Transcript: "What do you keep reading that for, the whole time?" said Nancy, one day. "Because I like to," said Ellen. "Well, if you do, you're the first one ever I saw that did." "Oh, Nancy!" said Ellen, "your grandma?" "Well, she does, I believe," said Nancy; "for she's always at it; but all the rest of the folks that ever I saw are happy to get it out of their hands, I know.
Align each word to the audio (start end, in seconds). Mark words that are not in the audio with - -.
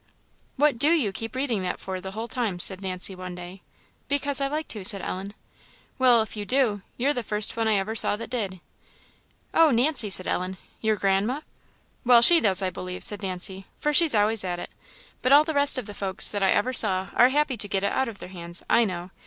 "What 0.55 0.79
do 0.79 0.89
you 0.93 1.11
keep 1.11 1.35
reading 1.35 1.61
that 1.61 1.79
for, 1.79 2.01
the 2.01 2.13
whole 2.13 2.27
time?" 2.27 2.59
said 2.59 2.81
Nancy, 2.81 3.13
one 3.13 3.35
day. 3.35 3.61
"Because 4.07 4.41
I 4.41 4.47
like 4.47 4.67
to," 4.69 4.83
said 4.83 5.03
Ellen. 5.03 5.35
"Well, 5.99 6.23
if 6.23 6.35
you 6.35 6.43
do, 6.43 6.81
you're 6.97 7.13
the 7.13 7.21
first 7.21 7.55
one 7.55 7.67
ever 7.67 7.91
I 7.91 7.93
saw 7.93 8.15
that 8.15 8.31
did." 8.31 8.61
"Oh, 9.53 9.69
Nancy!" 9.69 10.09
said 10.09 10.25
Ellen, 10.25 10.57
"your 10.81 10.95
grandma?" 10.95 11.41
"Well, 12.03 12.23
she 12.23 12.39
does, 12.39 12.63
I 12.63 12.71
believe," 12.71 13.03
said 13.03 13.21
Nancy; 13.21 13.67
"for 13.77 13.93
she's 13.93 14.15
always 14.15 14.43
at 14.43 14.57
it; 14.57 14.71
but 15.21 15.31
all 15.31 15.43
the 15.43 15.53
rest 15.53 15.77
of 15.77 15.85
the 15.85 15.93
folks 15.93 16.29
that 16.29 16.41
ever 16.41 16.71
I 16.71 16.73
saw 16.73 17.09
are 17.13 17.29
happy 17.29 17.55
to 17.55 17.67
get 17.67 17.83
it 17.83 17.91
out 17.93 18.07
of 18.09 18.17
their 18.17 18.29
hands, 18.29 18.63
I 18.67 18.85
know. 18.85 19.11